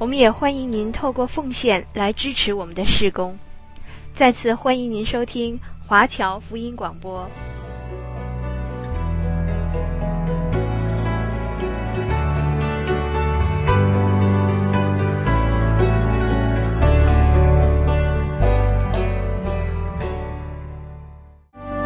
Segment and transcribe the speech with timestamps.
[0.00, 3.36] 我们也欢迎您透过奉献来支持我们的事工。
[4.14, 7.28] 再次欢迎您收听华侨福音广播。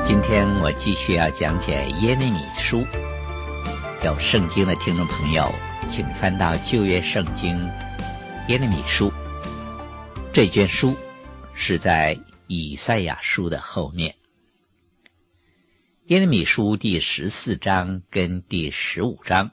[0.04, 2.84] 今天我继续要讲解耶利米书。
[4.04, 5.50] 有圣经的听众朋友，
[5.88, 7.56] 请翻到旧约圣经。
[8.48, 9.12] 耶利米书
[10.32, 10.96] 这卷书
[11.54, 14.16] 是在以赛亚书的后面。
[16.06, 19.52] 耶利米书第十四章跟第十五章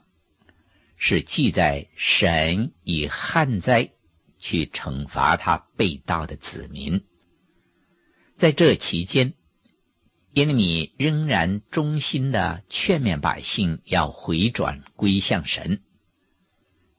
[0.96, 3.92] 是记载神以旱灾
[4.38, 7.04] 去惩罚他背道的子民。
[8.34, 9.34] 在这期间，
[10.32, 15.80] 耶利米仍然忠心的劝勉百姓要回转归向神，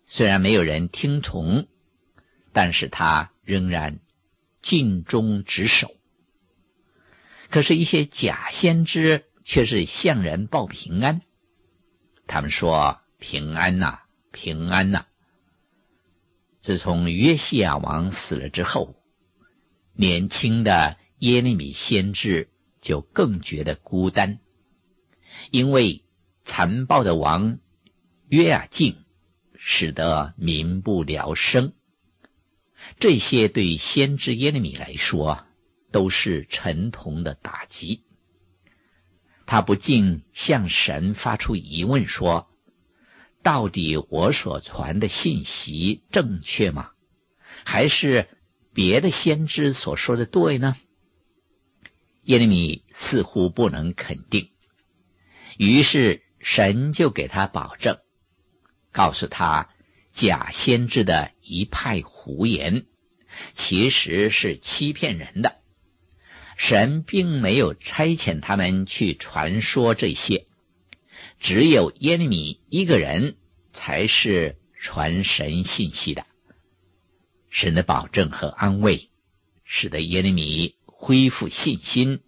[0.06, 1.68] 虽然没有人听从。
[2.54, 4.00] 但是他仍然
[4.62, 5.96] 尽忠职守，
[7.50, 11.22] 可是，一些假先知却是向人报平安。
[12.28, 14.00] 他们说：“平安呐，
[14.32, 15.06] 平安呐！”
[16.62, 18.96] 自从约西亚王死了之后，
[19.94, 22.50] 年轻的耶利米先知
[22.82, 24.40] 就更觉得孤单，
[25.50, 26.06] 因为
[26.46, 27.58] 残暴的王
[28.30, 29.04] 约雅敬
[29.58, 31.74] 使得民不聊生。
[33.00, 35.46] 这些对先知耶利米来说
[35.92, 38.04] 都是沉痛的打击。
[39.46, 42.48] 他不禁向神发出疑问说
[43.44, 46.92] ：“到底我所传的信息正确吗？
[47.66, 48.30] 还是
[48.74, 50.76] 别的先知所说的对呢？”
[52.24, 54.52] 耶利米似乎不能肯定，
[55.58, 57.98] 于是神就给他保证，
[58.92, 59.70] 告诉他。
[60.14, 62.86] 假先知的一派胡言，
[63.54, 65.56] 其实是欺骗人的。
[66.58, 70.46] 神并没有差遣他们去传说这些，
[71.40, 73.36] 只有耶利米一个人
[73.74, 76.26] 才是传神信息的。
[77.50, 79.10] 神的保证和安慰，
[79.66, 82.20] 使得耶利米恢复信心，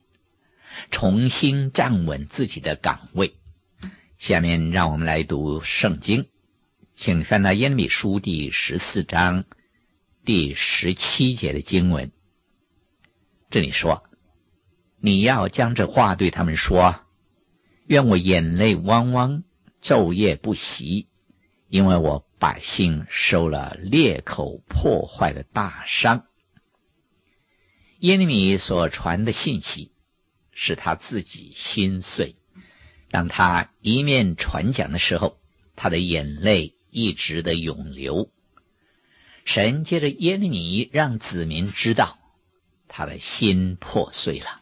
[0.90, 3.36] 重新站稳自己的岗位。
[4.18, 6.28] 下面让我们来读圣经。
[6.96, 9.46] 请翻到耶利米书第十四章
[10.24, 12.12] 第十七节的经文。
[13.50, 14.04] 这里说
[15.02, 17.02] ：“你要将这话对他们说，
[17.88, 19.44] 愿我眼泪汪汪，
[19.82, 21.08] 昼夜不息，
[21.68, 26.28] 因为我百姓受了裂口破坏的大伤。”
[27.98, 29.92] 耶利米所传的信息
[30.52, 32.36] 使他自己心碎。
[33.10, 35.40] 当他一面传讲的时候，
[35.76, 36.76] 他的眼泪。
[36.94, 38.30] 一直的涌流。
[39.46, 42.18] 神借着耶利米让子民知道，
[42.88, 44.62] 他的心破碎了。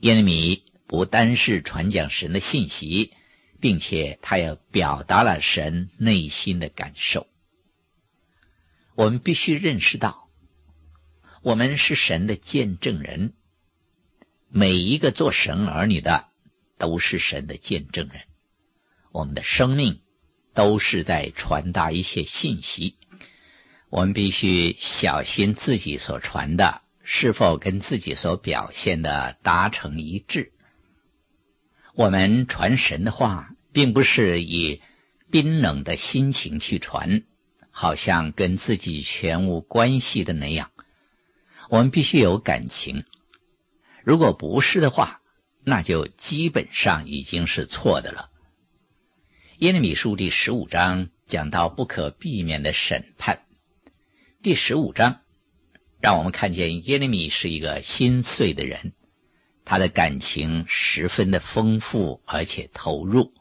[0.00, 3.14] 耶利米不单是传讲神的信息，
[3.60, 7.26] 并且他也表达了神内心的感受。
[8.94, 10.28] 我们必须认识到，
[11.42, 13.32] 我们是神的见证人。
[14.50, 16.28] 每一个做神儿女的
[16.76, 18.22] 都是神的见证人。
[19.10, 20.03] 我们的生命。
[20.54, 22.94] 都是在传达一些信息，
[23.90, 30.52] 我们必须小心自己所传的是否跟自己所表现的达成一致。
[31.94, 34.80] 我们传神的话，并不是以
[35.30, 37.22] 冰冷的心情去传，
[37.70, 40.70] 好像跟自己全无关系的那样。
[41.70, 43.04] 我们必须有感情，
[44.04, 45.20] 如果不是的话，
[45.64, 48.30] 那就基本上已经是错的了。
[49.64, 53.46] 耶利米书第十五章讲到不可避免的审判。
[54.42, 55.22] 第十五章
[56.02, 58.92] 让我们看见耶利米是一个心碎的人，
[59.64, 63.32] 他的感情十分的丰富而且投入，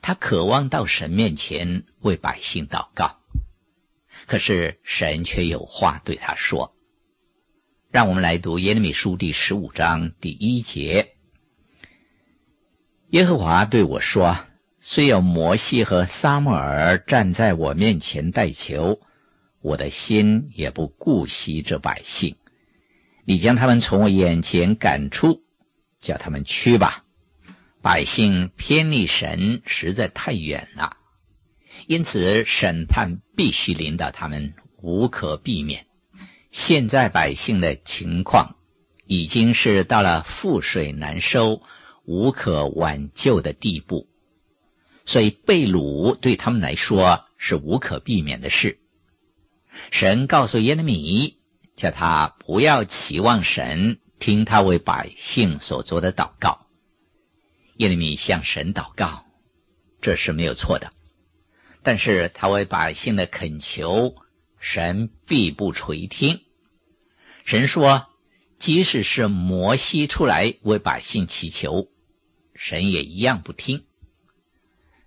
[0.00, 3.18] 他渴望到神面前为百姓祷告，
[4.26, 6.72] 可是神却有话对他说。
[7.90, 11.12] 让我们来读耶利米书第十五章第一节：
[13.10, 14.47] 耶和华对我说。
[14.90, 19.00] 虽有摩西和撒母耳站在我面前代求，
[19.60, 22.36] 我的心也不顾惜这百姓。
[23.26, 25.42] 你将他们从我眼前赶出，
[26.00, 27.04] 叫他们去吧。
[27.82, 30.96] 百姓偏离神实在太远了，
[31.86, 35.84] 因此审判必须临到他们，无可避免。
[36.50, 38.56] 现在百姓的情况
[39.06, 41.60] 已经是到了覆水难收、
[42.06, 44.08] 无可挽救的地步，
[45.08, 48.78] 所以被掳对他们来说是无可避免的事。
[49.90, 51.38] 神告诉耶利米，
[51.76, 56.66] 叫他不要期望神听他为百姓所做的祷告。
[57.78, 59.24] 耶利米向神祷告，
[60.02, 60.90] 这是没有错的，
[61.82, 64.14] 但是他为百姓的恳求，
[64.60, 66.42] 神必不垂听。
[67.46, 68.08] 神说，
[68.58, 71.88] 即使是摩西出来为百姓祈求，
[72.54, 73.84] 神也一样不听。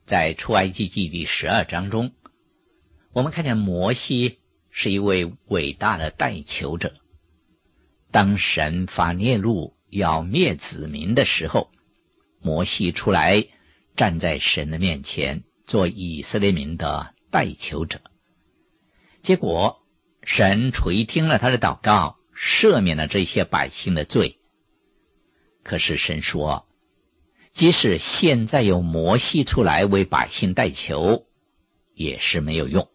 [0.05, 2.11] 在出埃及记第十二章中，
[3.13, 4.39] 我们看见摩西
[4.69, 6.93] 是一位伟大的代求者。
[8.11, 11.71] 当神发烈怒要灭子民的时候，
[12.41, 13.45] 摩西出来
[13.95, 18.01] 站在神的面前，做以色列民的代求者。
[19.21, 19.81] 结果，
[20.23, 24.39] 神垂听了他的祷告，赦免了这些百姓的罪。
[25.63, 26.65] 可是神说，
[27.53, 31.25] 即使现在有摩西出来为百姓代求，
[31.93, 32.87] 也是没有用。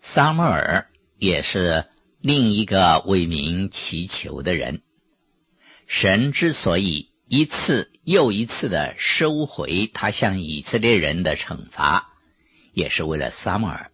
[0.00, 0.88] 撒母耳
[1.18, 1.86] 也是
[2.20, 4.82] 另一个为民祈求的人。
[5.86, 12.12] 神之所以一次又一次的收回他向以色列人的惩罚，
[12.72, 13.90] 也是为了撒母耳。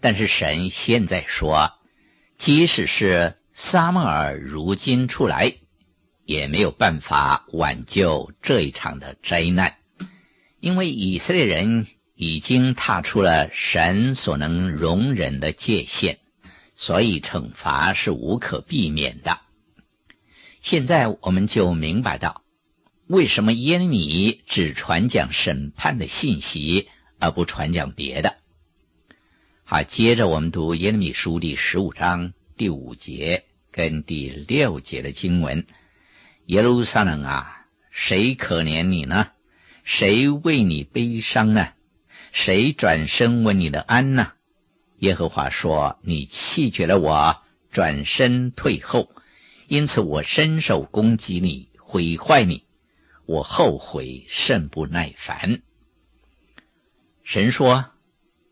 [0.00, 1.72] 但是神现在说，
[2.38, 5.54] 即使是撒母耳如今出来，
[6.30, 9.78] 也没有办法挽救这一场的灾难，
[10.60, 16.20] 因为以色列人已经踏出了神所能容忍的界限，
[16.76, 19.40] 所以惩罚是无可避免的。
[20.62, 22.44] 现在我们就明白到，
[23.08, 26.86] 为什么耶利米只传讲审判的信息，
[27.18, 28.36] 而不传讲别的。
[29.64, 35.66] 好，接着我们读耶利米书第十五章第五节跟第六节的经文：
[36.50, 39.28] 耶路撒冷啊，谁可怜你呢？
[39.84, 41.68] 谁为你悲伤呢？
[42.32, 44.32] 谁转身问你的安呢？
[44.98, 47.36] 耶和华说：你弃绝了我，
[47.70, 49.12] 转身退后，
[49.68, 52.64] 因此我伸手攻击你，毁坏你，
[53.26, 55.62] 我后悔甚不耐烦。
[57.22, 57.90] 神说。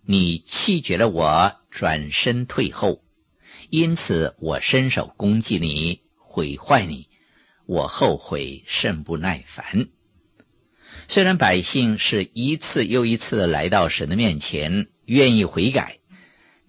[0.06, 3.02] 你弃绝了我，转身退后，
[3.70, 7.07] 因此我伸手攻击你，毁坏你，
[7.69, 9.88] 我后悔甚不耐烦。
[11.06, 15.99] 虽然百姓是一次又一次的来到神的面前，愿意悔改，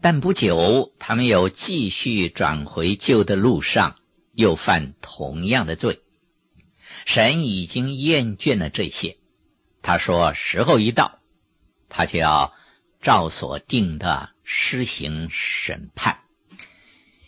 [0.02, 3.96] 但不久他们又继续转回旧的路上，
[4.36, 6.02] 又犯同样的罪。
[7.06, 9.16] 神已经厌倦了这些，
[9.82, 11.20] 他说：时候一到，
[11.88, 12.54] 他就要。
[13.02, 16.20] 照所定的施行审判。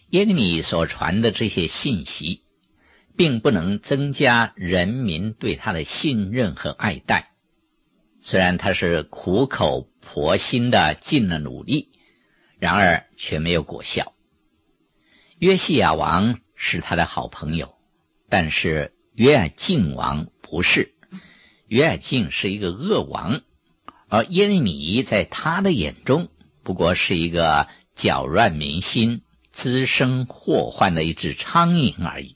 [0.10, 2.42] 耶利米所传的这些信息，
[3.16, 7.30] 并不能增加人民对他的信任和爱戴。
[8.20, 11.90] 虽然他是苦口婆心的尽了努力，
[12.60, 14.14] 然而却没有果效。
[15.40, 17.74] 约西亚王是他的好朋友，
[18.30, 20.94] 但是约敬王不是。
[21.68, 23.42] 约敬是一个恶王。
[24.08, 26.28] 而耶利米在他的眼中，
[26.64, 32.36] 不过是一个搅乱民心、滋生祸患的一只苍蝇而已。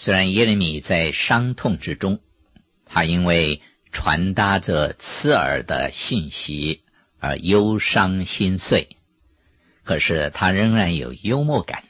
[0.00, 2.20] 虽然耶利米在伤痛之中，
[2.86, 6.82] 他因为传达着刺耳的信息
[7.18, 8.96] 而忧伤心碎，
[9.82, 11.82] 可是他仍然有幽默感。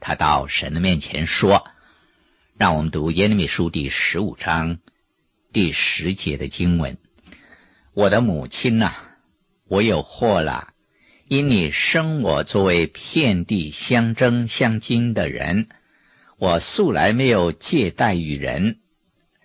[0.00, 1.64] 他到神的面前说
[2.58, 4.78] ：“让我们读耶利米书第十五章
[5.52, 6.98] 第十节的经文。”
[7.94, 8.96] 我的母亲呐、
[9.68, 10.70] 我有祸了，
[11.28, 15.68] 因你生我作为遍地相争相惊的人，
[16.38, 18.80] 我素来没有借贷于人，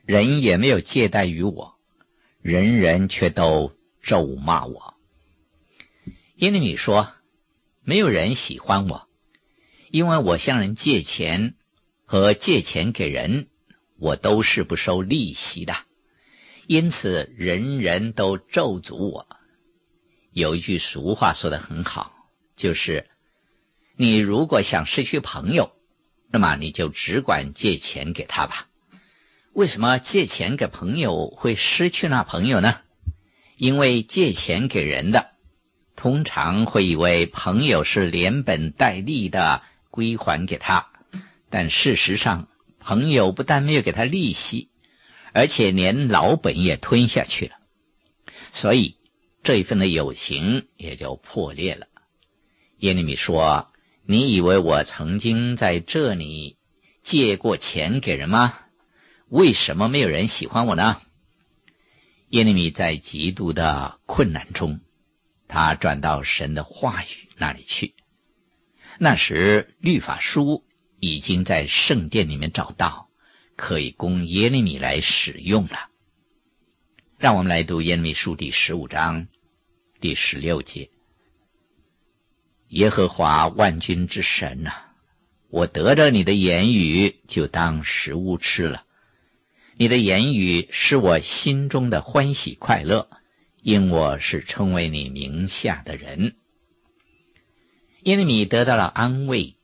[0.05, 1.75] 人也没有借贷于我，
[2.41, 4.95] 人人却都咒骂我。
[6.35, 7.11] 耶利米说，
[7.83, 9.07] 没有人喜欢我，
[9.91, 11.55] 因为我向人借钱
[12.05, 13.47] 和借钱给人，
[13.99, 15.75] 我都是不收利息的。
[16.65, 19.27] 因此，人人都咒诅我。
[20.31, 22.13] 有一句俗话说的很好，
[22.55, 23.07] 就是
[23.95, 25.71] 你如果想失去朋友，
[26.31, 28.67] 那么你就只管借钱给他吧。
[29.53, 32.79] 为什么借钱给朋友会失去那朋友呢？
[33.57, 35.31] 因为借钱给人的，
[35.95, 40.87] 通常会以为朋友是连本带利的归还给他，
[41.49, 42.47] 但事实上，
[42.79, 44.69] 朋友不但没有给他利息，
[45.33, 47.55] 而且连老本也吞下去了，
[48.53, 48.95] 所以
[49.43, 51.87] 这一份的友情也就破裂了。
[52.77, 53.73] 耶利米说
[54.11, 56.57] ：“你以为我曾经在这里
[57.03, 58.55] 借过钱给人吗？
[59.27, 60.99] 为什么没有人喜欢我呢？”
[62.29, 64.79] 耶利米在极度的困难中，
[65.47, 67.93] 他转到神的话语那里去。
[68.97, 70.63] 那时律法书
[70.99, 73.09] 已经在圣殿里面找到，
[73.55, 75.87] 可以供耶利米来使用了。
[77.19, 79.27] 让我们来读耶利米书第十五章
[79.99, 80.89] 第十六节。
[82.69, 84.71] 耶和华万军之神呐、
[85.49, 88.83] 我得着你的言语，就当食物吃了。
[89.75, 93.09] 你的言语是我心中的欢喜快乐，
[93.63, 96.35] 因我是称为你名下的人。
[98.03, 99.55] 因为米得到了安慰，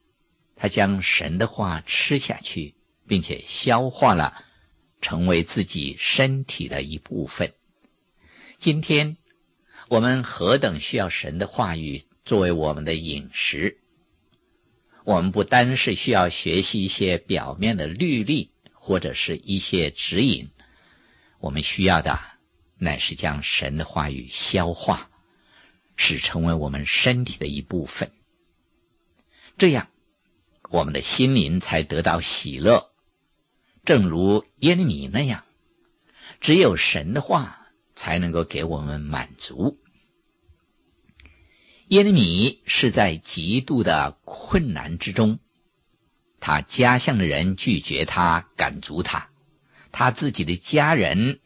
[0.56, 2.74] 他将神的话吃下去，
[3.08, 4.44] 并且消化了，
[5.00, 7.54] 成为自己身体的一部分。
[8.58, 9.18] 今天
[9.90, 12.02] 我们何等需要神的话语！
[12.26, 13.78] 作为我们的饮食，
[15.04, 20.50] 我们不单是需要学习一些表面的律例或者是一些指引，
[21.40, 22.20] 我们需要的
[22.80, 25.12] 乃是将神的话语消化，
[25.96, 28.12] 使成为我们身体的一部分。
[29.60, 29.88] 这样，
[30.72, 32.90] 我们的心灵才得到喜乐。
[33.84, 35.44] 正如耶利米那样，
[36.42, 39.80] 只有神的话才能够给我们满足。
[41.88, 45.38] 耶利米是在极度的困难之中，
[46.40, 49.30] 他家乡的人拒绝他、赶逐他，
[49.92, 51.40] 他自己的家人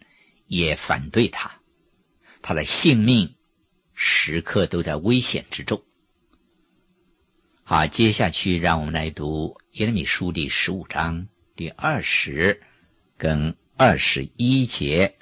[0.47, 1.59] 也反对他，
[2.41, 3.35] 他的性命
[3.93, 5.83] 时刻都在危险之中。
[7.65, 11.27] 好，接下去让我们来读耶利米书第十五章
[11.57, 12.63] 第二十
[13.17, 15.18] 跟二十一节。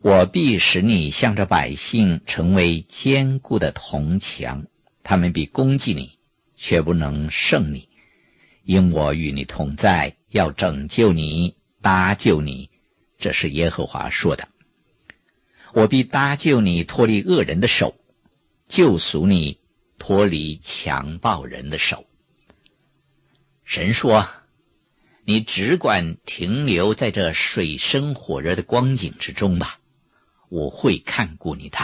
[0.00, 4.66] 我必使你向着百姓成为坚固的铜墙，
[5.02, 6.18] 他们必攻击你，
[6.56, 7.88] 却不能胜你，
[8.62, 12.70] 因我与你同在，要拯救你，搭救你。
[13.18, 14.48] 这是耶和华说的。
[15.74, 17.96] 我必搭救你，脱离恶人的手，
[18.68, 19.58] 救赎你，
[19.98, 22.06] 脱离强暴人的手。
[23.64, 24.28] 神说
[25.26, 29.77] ：“你只管停留在这水深火热的光景之中吧。”
[30.48, 31.78] 我会看顾你的。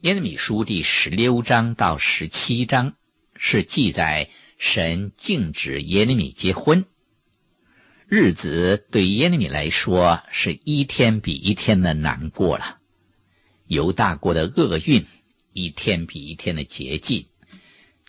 [0.00, 2.94] 耶利米书第十六章到十七章
[3.36, 6.86] 是记载神禁止耶利米结婚，
[8.08, 12.78] 日子对耶利米来说是一天比一天的难过了。
[13.66, 15.06] 犹大国的厄运
[15.52, 17.26] 一天比一天的接近，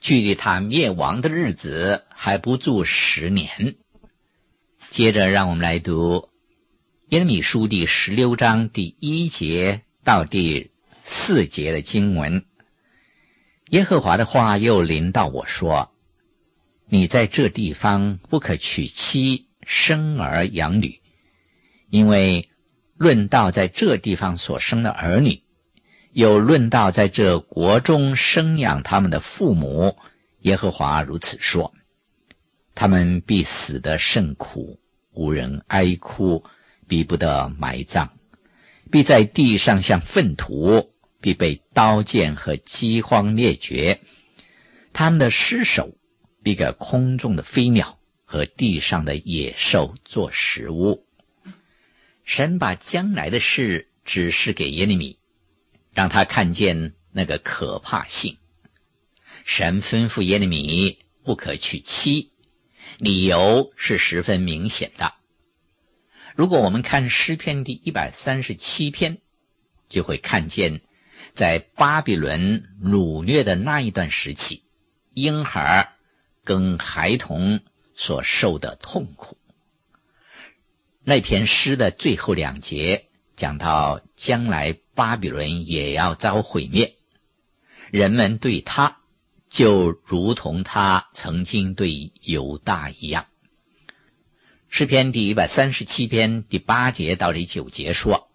[0.01, 3.75] 距离他灭亡的日子还不足十年。
[4.89, 6.32] 接着，让我们来读。
[7.13, 10.71] 耶利米书第十六章第一节到第
[11.03, 12.43] 四节的经文，
[13.69, 15.91] 耶和华的话又临到我说
[16.89, 21.01] ：“你在这地方不可娶妻生儿养女，
[21.87, 22.49] 因为
[22.97, 25.43] 论到在这地方所生的儿女，
[26.13, 29.97] 又论到在这国中生养他们的父母，
[30.39, 31.75] 耶和华如此说：
[32.73, 34.79] 他们必死得甚苦，
[35.11, 36.43] 无人哀哭。”
[36.87, 38.09] 必不得埋葬，
[38.91, 44.01] 必在地上像粪土，必被刀剑和饥荒灭绝。
[44.93, 45.95] 他们的尸首
[46.43, 51.05] 必给空中的飞鸟和地上的野兽做食物。
[52.25, 55.17] 神把将来的事指示给耶利米，
[55.93, 58.37] 让他看见那个可怕性。
[59.45, 62.31] 神吩咐耶利米不可娶妻，
[62.97, 65.13] 理由是十分明显的。
[66.35, 69.19] 如果我们看诗篇第一百三十七篇，
[69.89, 70.81] 就会看见，
[71.35, 74.63] 在巴比伦掳掠的那一段时期，
[75.13, 75.93] 婴孩
[76.43, 77.59] 跟孩童
[77.95, 79.37] 所受的痛苦。
[81.03, 86.95] 那篇诗的最后两节讲到，将来巴比伦也要遭毁灭，
[87.91, 88.97] 人们对他
[89.49, 93.27] 就如同他曾经对犹大一样。
[94.75, 98.27] 诗篇第一百三十七篇第八节到第九节说：“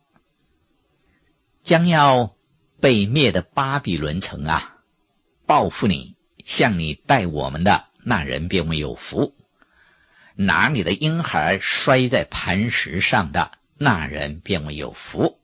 [1.65, 2.37] 将要
[2.81, 4.77] 被灭的巴比伦城啊，
[5.49, 6.15] 报复你，
[6.45, 9.35] 向你待我们的那人便为有福；
[10.37, 15.41] 拿你的婴孩摔在磐石上的那人便为有福。”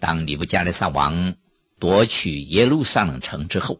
[0.00, 1.36] 当尼布加利撒王
[1.78, 3.78] 夺取耶路撒冷城之后，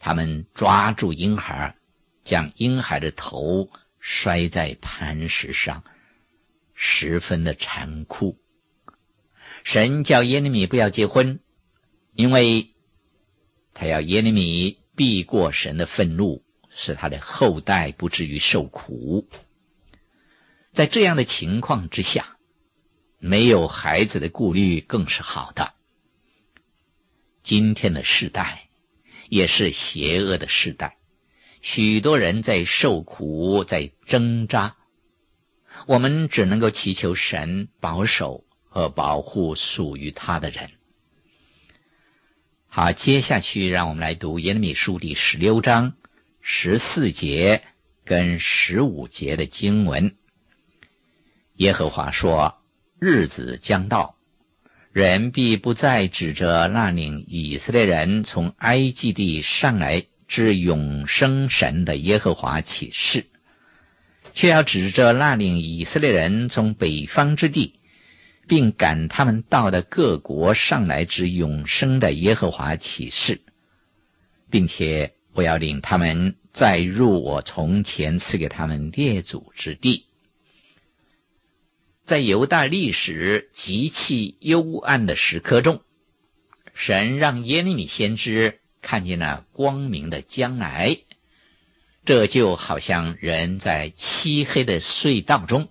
[0.00, 1.76] 他们抓住婴孩，
[2.24, 5.84] 将婴孩的头摔在磐石上，
[6.74, 8.38] 十分的残酷。
[9.62, 11.40] 神叫耶利米不要结婚，
[12.14, 12.70] 因为
[13.74, 19.28] 他要耶利米避过神的愤怒，使他的后代不至于受苦。
[20.72, 22.38] 在这样的情况之下，
[23.18, 25.74] 没有孩子的顾虑更是好的。
[27.42, 28.68] 今天的世代
[29.28, 30.96] 也是邪恶的世代，
[31.60, 34.76] 许多人在受苦，在挣扎。
[35.86, 40.70] 我们只能够祈求神保守和保护属于他的人。
[42.66, 45.94] 好，接下去让我们来读耶利米书第十六章
[46.40, 47.62] 十四节
[48.04, 50.16] 跟十五节的经文。
[51.56, 52.58] 耶和华说
[52.98, 54.16] ：“日子将到，
[54.92, 63.26] 人必不再指着那领以色列人从埃及地上来之永生神的耶和华起誓，
[64.32, 67.80] 却要指着那领以色列人从北方之地，
[68.46, 73.40] 并赶他们到的各国上来之永生的耶和华起誓，
[74.50, 80.06] 并且我要领他们再入我从前赐给他们列祖之地。”
[82.06, 85.82] 在犹大历史极其幽暗的时刻中，
[86.74, 90.98] 神让耶利米先知看见了光明的将来。
[92.04, 95.68] 这就好像人在漆黑的隧道中，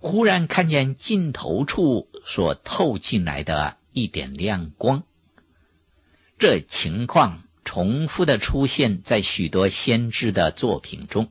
[0.00, 5.04] 忽然看见尽头处所透进来的一点亮光。
[6.38, 11.30] 这情况重复的出现在许多先知的作品中。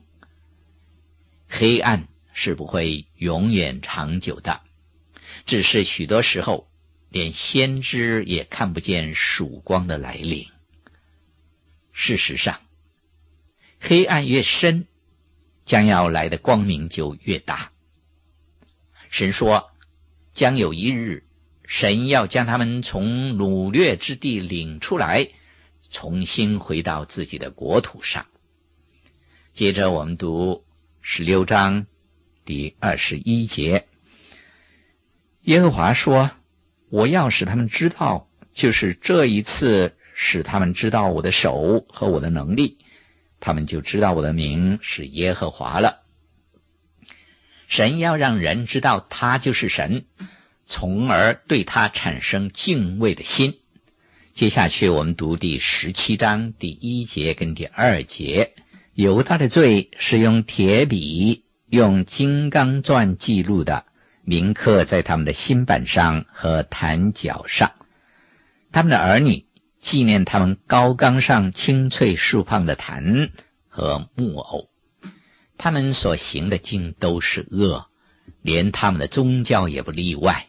[1.48, 2.08] 黑暗。
[2.40, 4.60] 是不会永远长久的，
[5.44, 6.68] 只是许多时候
[7.10, 10.46] 连先知也看不见曙光的来临。
[11.98, 12.60] 事实上，
[13.80, 14.86] 黑暗越深，
[15.66, 17.72] 将要来的光明就越大。
[19.10, 19.68] 神说，
[20.32, 21.24] 将有一日，
[21.66, 25.28] 神要将他们从掳掠之地领出来，
[25.90, 28.26] 重新回到自己的国土上。
[29.52, 30.64] 接着我们读
[31.02, 31.86] 十六章。
[32.44, 33.88] 第二十一节，
[35.42, 36.30] 耶和华说
[36.90, 42.78] ：“我要使他们知道，就是这一次使他们知道我的手和我的能力，
[43.38, 46.00] 他们就知道我的名是耶和华了。
[47.68, 50.04] 神要让人知道他就是神，
[50.66, 53.60] 从而对他产生敬畏的心。
[54.34, 58.54] 接下去我们读第十七章第一节跟第二节，
[58.94, 63.84] 犹大的罪是用铁笔。”用金刚钻记录的，
[64.24, 67.72] 铭刻在他们的心板上和坛脚上。
[68.72, 69.44] 他们的儿女
[69.88, 73.30] 纪念他们高岗上青翠树旁的坛
[73.68, 74.68] 和木偶。
[75.56, 77.86] 他们所行的尽都是恶，
[78.42, 80.48] 连他们的宗教也不例外。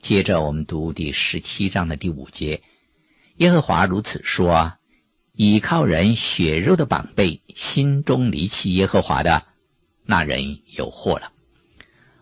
[0.00, 2.62] 接着我们读第十七章的第五节：
[3.36, 4.74] 耶和华如此说：
[5.32, 9.42] 倚靠人血肉的宝贝，心中离弃耶和华的。
[10.06, 11.32] 那人有祸了。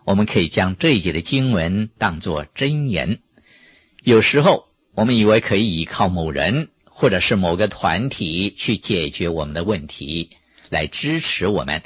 [0.05, 3.19] 我们可以将这一节的经文当作箴言。
[4.01, 10.29] 有时候我们以为可以依靠某人或者是某个团体去解决我们的问题，
[10.69, 11.83] 来支持我们。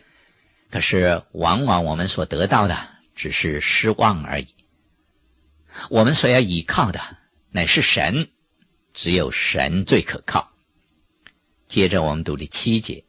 [0.71, 2.77] 可是往往我们所得到的
[3.15, 4.47] 只是失望而已。
[5.89, 6.99] 我们所要依靠的
[7.51, 8.29] 乃是神，
[8.93, 10.49] 只有神最可靠。
[11.67, 13.03] 接着我们读第七节。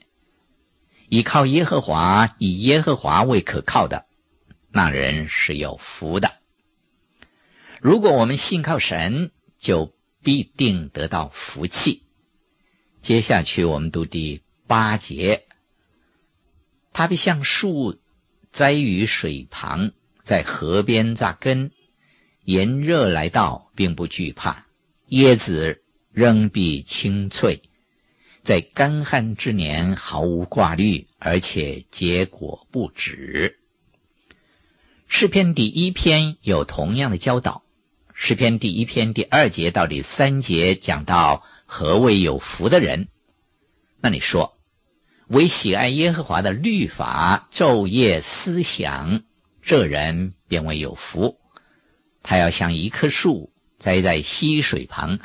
[1.09, 4.07] 依靠耶和华，以耶和华为可靠的，
[4.71, 6.33] 那人是有福的。
[7.81, 9.31] 如果我们信靠神，
[9.67, 12.05] 就必定得到福气。
[13.03, 15.43] 接下去我们读第八节，
[16.93, 17.99] 他必像树
[18.53, 19.91] 栽于水旁，
[20.23, 21.73] 在河边扎根，
[22.45, 24.67] 炎热来到，并不惧怕，
[25.09, 27.63] 叶子仍必青翠。
[28.45, 33.59] 在干旱之年毫无挂虑，而且结果不止。
[35.09, 37.65] 诗篇第一篇有同样的教导。
[38.19, 43.09] 诗篇第一篇第二节到第三节讲到何为有福的人。
[44.01, 44.57] 那你说，
[45.29, 49.23] 为喜爱耶和华的律法，昼夜思想，
[49.61, 51.37] 这人便为有福。
[52.23, 55.19] 他要像一棵树栽在溪水旁。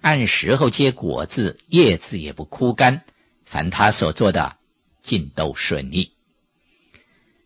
[0.00, 3.02] 按时候结果子，叶子也不枯干，
[3.44, 4.56] 凡他所做的
[5.02, 6.12] 尽都顺利。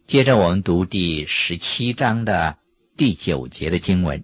[0.07, 2.57] 接着我们读第十七章的
[2.97, 4.23] 第九节的经文：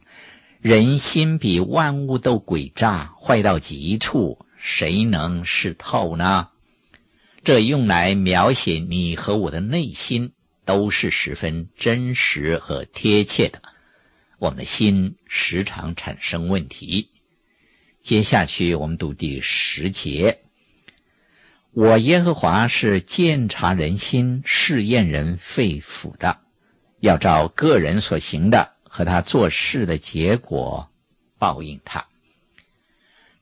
[0.61, 6.49] 人心比万物都诡诈，坏到极处，谁能识透呢？
[7.45, 10.33] 这用来描写你和我的内心，
[10.65, 13.63] 都是十分真实和贴切的。
[14.41, 17.11] 我们的心时常产生问题。
[18.03, 20.41] 接下去我们读第十节：
[21.73, 26.39] 我耶和华是鉴察人心、试验人肺腑的，
[26.99, 28.73] 要照个人所行的。
[28.89, 30.91] 和他做事的结果
[31.39, 32.07] 报应他。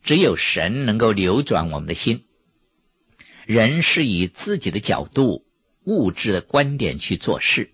[0.03, 2.25] 只有神能够扭转我们的心。
[3.47, 5.45] 人是以自己的角度、
[5.85, 7.71] 物质的观点去做事，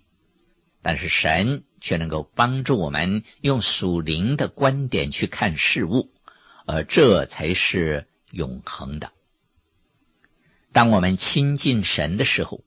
[0.82, 6.10] 但是神却能够帮助我们用属灵的观点去看事物，
[6.66, 9.12] 而这才是永恒的。
[10.72, 12.62] 当我们亲近神的时候，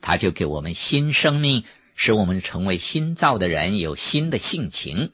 [0.00, 1.64] 他就给我们新生命。
[1.94, 5.12] 使我们成为新造的人，有新的性情。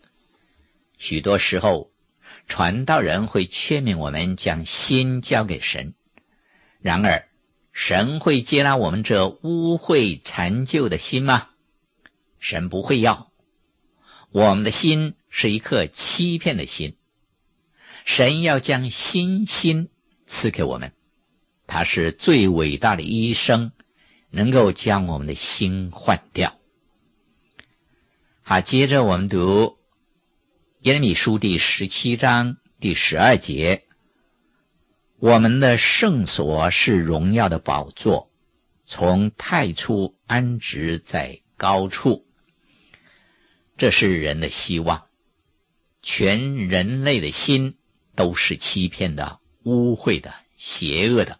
[0.98, 1.90] 许多时候，
[2.46, 5.94] 传道人会劝勉我们将心交给神。
[6.80, 7.28] 然而，
[7.72, 11.48] 神会接纳我们这污秽残旧的心吗？
[12.40, 13.30] 神不会要。
[14.30, 16.96] 我们的心是一颗欺骗的心。
[18.04, 19.88] 神要将新心
[20.26, 20.92] 赐给我们。
[21.66, 23.72] 他是最伟大的医生，
[24.30, 26.57] 能够将我们的心换掉。
[28.48, 29.76] 好，接着我们读
[30.80, 33.84] 耶利米书第十七章第十二节
[35.20, 38.30] ：“我们的圣所是荣耀的宝座，
[38.86, 42.24] 从太初安置在高处。”
[43.76, 45.04] 这是人的希望。
[46.02, 47.76] 全人类的心
[48.16, 51.38] 都是欺骗的、污秽的、邪恶的。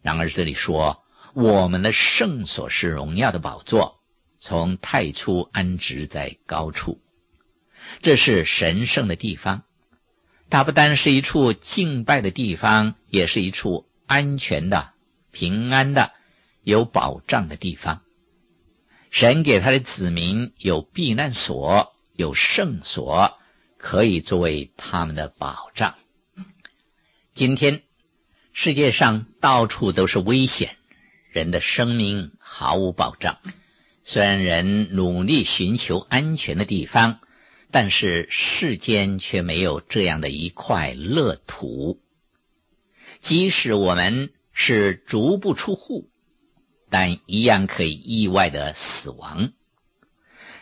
[0.00, 4.00] 然而这里说：“我们的圣所是荣耀的宝座。”
[4.44, 7.00] 从太初安置在高处，
[8.02, 9.62] 这是神圣的地方。
[10.50, 14.90] 它不单是一处敬拜的地方，也是一处安全的、
[15.30, 16.10] 平安的、
[16.64, 18.02] 有保障的地方。
[19.12, 23.38] 神给他的子民有避难所，有圣所，
[23.78, 25.94] 可以作为他们的保障。
[27.32, 27.82] 今天
[28.52, 30.76] 世界上到处都是危险，
[31.30, 33.38] 人的生命毫无保障。
[34.04, 37.20] 虽然人努力寻求安全的地方，
[37.70, 42.00] 但是世间却没有这样的一块乐土。
[43.20, 46.10] 即使我们是足不出户，
[46.90, 49.52] 但一样可以意外的死亡。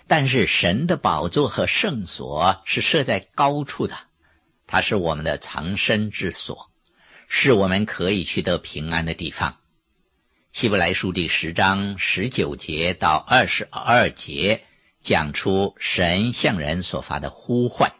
[0.06, 3.96] 但是神的宝座和圣所是设在高处的，
[4.66, 6.70] 它是我们的藏身之所，
[7.28, 9.59] 是我们可以取得平安的地方。
[10.52, 14.64] 希伯来书第十章十九节到二十二节
[15.00, 17.92] 讲出神向人所发的呼唤。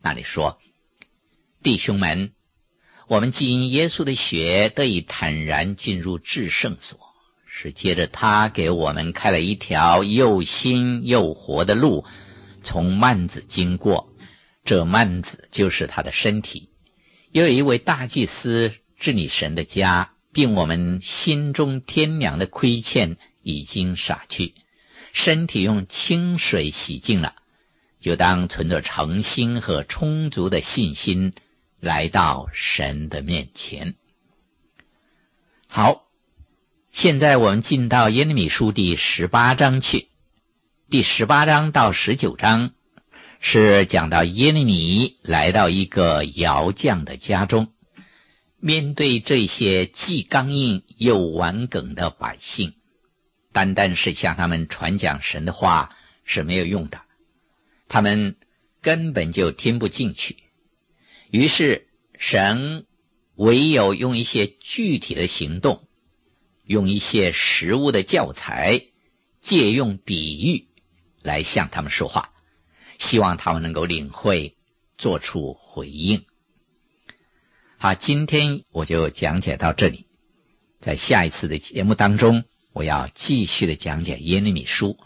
[0.00, 0.60] 那里说
[1.60, 2.30] ：“弟兄们，
[3.08, 7.00] 我们既因耶稣的血得以坦然进入至圣所，
[7.48, 12.04] 是借着他给我们开了一条又新又活的路，
[12.62, 14.08] 从幔子经过。
[14.64, 16.68] 这幔子就是他的身体。
[17.32, 24.54] 又有一位大祭司治理神的家。”并我们心中天良的亏欠已经洒去，
[25.12, 27.34] 身体用清水洗净了，
[28.00, 31.32] 就当存着诚心和充足的信心
[31.80, 33.94] 来到神的面前。
[35.66, 36.02] 好，
[36.92, 40.08] 现在我们进到耶利米书第十八章去。
[40.90, 42.72] 第十八章到十九章
[43.40, 47.72] 是讲到耶利米来到一个窑匠的家中。
[48.60, 52.74] 面对这些既刚硬又顽梗的百姓，
[53.52, 57.00] 单单是向他们传讲神的话是没有用的，
[57.88, 58.36] 他们
[58.82, 60.36] 根本就听不进去。
[61.30, 62.84] 于是神
[63.34, 65.88] 唯有用一些具体的行动，
[66.66, 68.82] 用一些实物的教材，
[69.40, 70.66] 借用比喻
[71.22, 72.34] 来向他们说话，
[72.98, 74.54] 希望他们能够领会，
[74.98, 76.26] 做出回应。
[77.82, 80.04] 好，今天我就讲解到这里。
[80.80, 84.98] 在下一次的节目当中，我要继续的讲解耶利米书，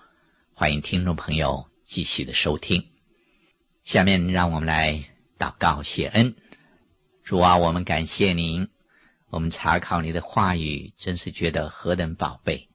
[0.54, 2.86] 欢迎听众朋友继续的收听。
[3.84, 5.04] 下面让我们来
[5.38, 6.34] 祷告谢恩。
[7.22, 8.66] 主啊，我们感谢您，
[9.30, 12.68] 我们查考你的话语，真是觉得何等宝贝。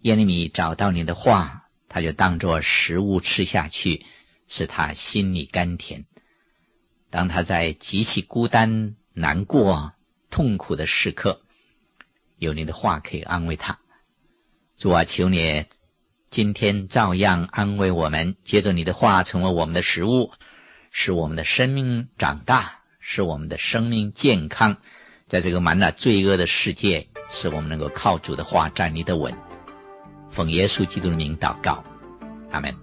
[0.00, 4.04] 耶利米找到你的话，他就当作食物吃下去，
[4.48, 6.04] 使他心里甘甜。
[7.12, 9.92] 当他在极其孤单、难过、
[10.30, 11.42] 痛苦的时刻，
[12.38, 13.78] 有你的话可以安慰他。
[14.78, 15.66] 主啊，求你
[16.30, 20.32] 今天照样安慰我们，接着你的话成为我们的食物，
[20.90, 24.78] 使我们的生命长大，使我们的生命健康，
[25.28, 29.34] 在这个满了罪恶的世界，使我们能够靠主的话站立得稳。
[30.30, 31.84] 奉耶稣基督的名祷告，
[32.50, 32.81] 阿门。